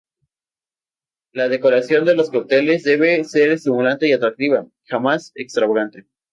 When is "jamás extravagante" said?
4.87-6.07